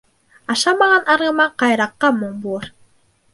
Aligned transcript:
Ашамаған 0.53 1.03
арғымаҡ 1.15 1.53
ҡайыраҡҡа 1.65 2.11
моң 2.23 2.33
булыр. 2.47 2.67